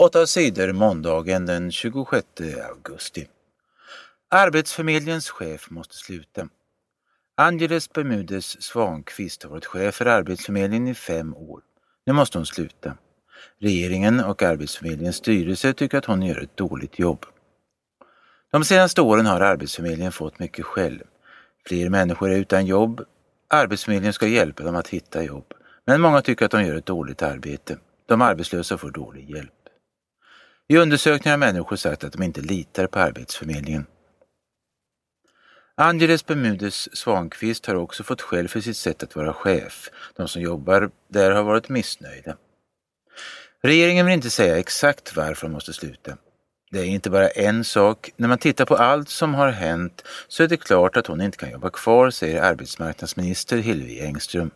[0.00, 2.26] Åtta sidor måndagen den 26
[2.68, 3.28] augusti.
[4.30, 6.48] Arbetsförmedlingens chef måste sluta.
[7.36, 11.60] Angeles Bermudes Svankvist har varit chef för Arbetsförmedlingen i fem år.
[12.06, 12.96] Nu måste hon sluta.
[13.58, 17.26] Regeringen och Arbetsförmedlingens styrelse tycker att hon gör ett dåligt jobb.
[18.50, 21.02] De senaste åren har Arbetsförmedlingen fått mycket skäll.
[21.66, 23.04] Fler människor är utan jobb.
[23.48, 25.54] Arbetsförmedlingen ska hjälpa dem att hitta jobb.
[25.84, 27.78] Men många tycker att de gör ett dåligt arbete.
[28.06, 29.52] De arbetslösa får dålig hjälp.
[30.70, 33.86] I undersökningar har människor sagt att de inte litar på Arbetsförmedlingen.
[35.74, 39.90] Angeles Bermudes Svankvist har också fått skäll för sitt sätt att vara chef.
[40.16, 42.36] De som jobbar där har varit missnöjda.
[43.62, 46.16] Regeringen vill inte säga exakt varför de måste sluta.
[46.70, 48.10] Det är inte bara en sak.
[48.16, 51.38] När man tittar på allt som har hänt så är det klart att hon inte
[51.38, 54.50] kan jobba kvar, säger arbetsmarknadsminister Hillevi Engström.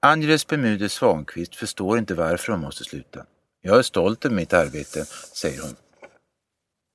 [0.00, 3.24] Angeles Bermudes Svankvist förstår inte varför hon måste sluta.
[3.60, 5.04] Jag är stolt över mitt arbete,
[5.34, 5.76] säger hon.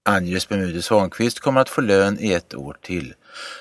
[0.05, 3.13] Angeles Bermudez Svankvist kommer att få lön i ett år till.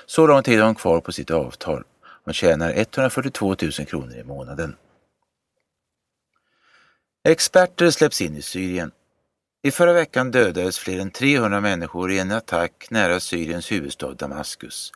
[0.05, 1.83] Så lång tid har hon kvar på sitt avtal.
[2.23, 4.75] Hon tjänar 142 000 kronor i månaden.
[7.23, 8.91] Experter släpps in i Syrien.
[9.65, 14.91] I förra veckan dödades fler än 300 människor i en attack nära Syriens huvudstad Damaskus.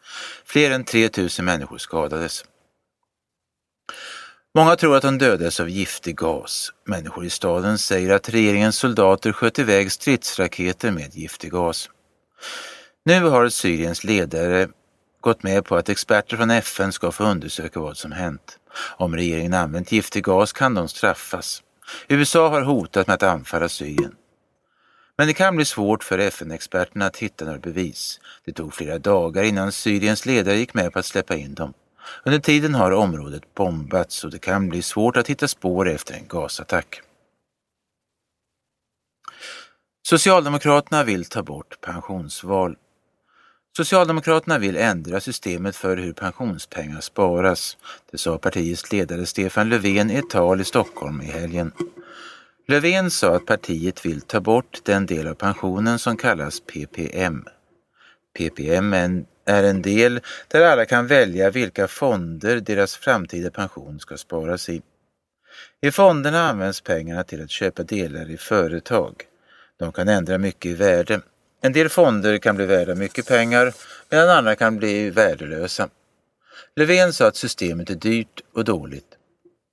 [0.46, 2.46] Fler än 3 000 människor skadades.
[4.58, 6.74] Många tror att de dödades av giftig gas.
[6.86, 11.90] Människor i staden säger att regeringens soldater sköt iväg stridsraketer med giftig gas.
[13.06, 14.68] Nu har Syriens ledare
[15.22, 18.60] gått med på att experter från FN ska få undersöka vad som hänt.
[18.98, 21.64] Om regeringen använt giftig gas kan de straffas.
[22.08, 24.16] USA har hotat med att anfalla Syrien.
[25.18, 28.20] Men det kan bli svårt för FN-experterna att hitta några bevis.
[28.46, 31.74] Det tog flera dagar innan Syriens ledare gick med på att släppa in dem.
[32.26, 36.28] Under tiden har området bombats och det kan bli svårt att hitta spår efter en
[36.28, 37.02] gasattack.
[40.08, 42.76] Socialdemokraterna vill ta bort pensionsval.
[43.78, 47.78] Socialdemokraterna vill ändra systemet för hur pensionspengar sparas.
[48.12, 51.72] Det sa partiets ledare Stefan Löfven i ett tal i Stockholm i helgen.
[52.68, 57.46] Löfven sa att partiet vill ta bort den del av pensionen som kallas PPM.
[58.38, 64.00] PPM är en är en del där alla kan välja vilka fonder deras framtida pension
[64.00, 64.82] ska sparas i.
[65.82, 69.24] I fonderna används pengarna till att köpa delar i företag.
[69.80, 71.22] De kan ändra mycket i värde.
[71.62, 73.74] En del fonder kan bli värda mycket pengar
[74.10, 75.90] medan andra kan bli värdelösa.
[76.76, 79.08] Löfven sa att systemet är dyrt och dåligt.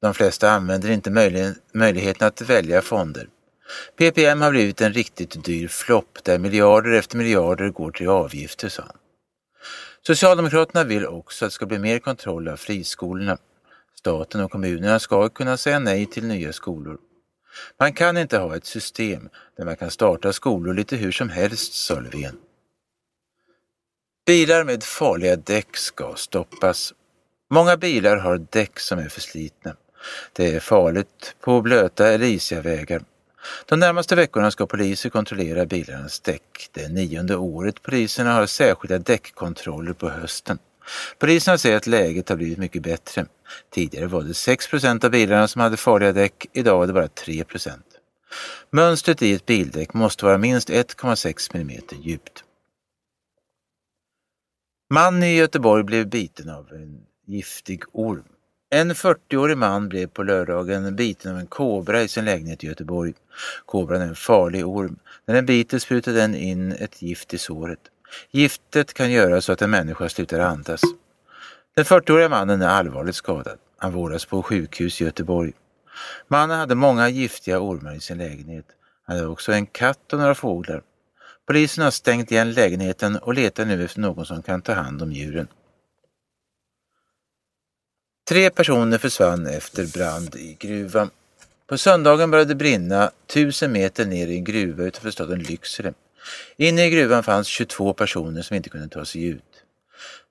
[0.02, 1.10] De flesta använder inte
[1.72, 3.28] möjligheten att välja fonder.
[3.96, 8.82] PPM har blivit en riktigt dyr flopp där miljarder efter miljarder går till avgifter, sa
[8.82, 8.96] han.
[10.06, 13.38] Socialdemokraterna vill också att det ska bli mer kontroll av friskolorna.
[13.98, 16.98] Staten och kommunerna ska kunna säga nej till nya skolor.
[17.80, 21.74] Man kan inte ha ett system där man kan starta skolor lite hur som helst,
[21.74, 22.36] sa Löfven.
[24.26, 26.94] Bilar med farliga däck ska stoppas.
[27.50, 29.76] Många bilar har däck som är förslitna.
[30.32, 33.02] Det är farligt på blöta eller isiga vägar.
[33.66, 36.68] De närmaste veckorna ska poliser kontrollera bilarnas däck.
[36.72, 40.58] Det är nionde året poliserna har särskilda däckkontroller på hösten.
[41.18, 43.26] Poliserna säger att läget har blivit mycket bättre.
[43.70, 47.70] Tidigare var det 6% av bilarna som hade farliga däck, idag är det bara 3%
[48.70, 52.44] Mönstret i ett bildäck måste vara minst 1,6 mm djupt.
[54.90, 58.33] Man i Göteborg blev biten av en giftig orm.
[58.74, 63.14] En 40-årig man blev på lördagen biten av en kobra i sin lägenhet i Göteborg.
[63.66, 64.96] Kobran är en farlig orm.
[65.26, 67.78] När den biter sprutar den in ett gift i såret.
[68.30, 70.80] Giftet kan göra så att en människa slutar andas.
[71.74, 73.58] Den 40-åriga mannen är allvarligt skadad.
[73.78, 75.52] Han vårdas på sjukhus i Göteborg.
[76.28, 78.66] Mannen hade många giftiga ormar i sin lägenhet.
[79.06, 80.82] Han hade också en katt och några fåglar.
[81.46, 85.12] Polisen har stängt igen lägenheten och letar nu efter någon som kan ta hand om
[85.12, 85.48] djuren.
[88.28, 91.10] Tre personer försvann efter brand i gruvan.
[91.66, 95.94] På söndagen började det brinna tusen meter ner i en gruva utanför staden Lycksele.
[96.56, 99.42] Inne i gruvan fanns 22 personer som inte kunde ta sig ut.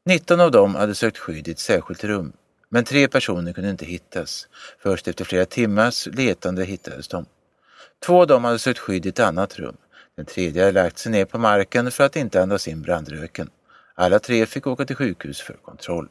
[0.06, 2.34] 19 av dem hade sökt skydd i ett särskilt rum,
[2.70, 4.48] men tre personer kunde inte hittas.
[4.80, 7.26] Först efter flera timmars letande hittades de.
[8.06, 9.78] Två av dem hade sökt skydd i ett annat rum.
[10.16, 13.50] Den tredje hade lagt sig ner på marken för att inte andas in brandröken.
[13.96, 16.10] Alla tre fick åka till sjukhus för kontroll.